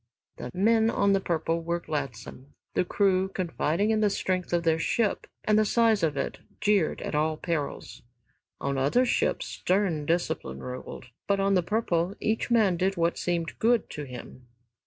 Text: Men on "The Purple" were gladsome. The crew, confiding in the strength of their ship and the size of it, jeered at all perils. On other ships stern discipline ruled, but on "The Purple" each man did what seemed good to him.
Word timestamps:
Men 0.55 0.89
on 0.89 1.13
"The 1.13 1.19
Purple" 1.19 1.61
were 1.61 1.79
gladsome. 1.79 2.55
The 2.73 2.83
crew, 2.83 3.27
confiding 3.27 3.91
in 3.91 4.01
the 4.01 4.09
strength 4.09 4.51
of 4.51 4.63
their 4.63 4.79
ship 4.79 5.27
and 5.43 5.59
the 5.59 5.63
size 5.63 6.01
of 6.01 6.17
it, 6.17 6.39
jeered 6.59 7.03
at 7.03 7.13
all 7.13 7.37
perils. 7.37 8.01
On 8.59 8.79
other 8.79 9.05
ships 9.05 9.45
stern 9.45 10.07
discipline 10.07 10.57
ruled, 10.63 11.05
but 11.27 11.39
on 11.39 11.53
"The 11.53 11.61
Purple" 11.61 12.15
each 12.19 12.49
man 12.49 12.77
did 12.77 12.97
what 12.97 13.19
seemed 13.19 13.59
good 13.59 13.91
to 13.91 14.05
him. 14.05 14.47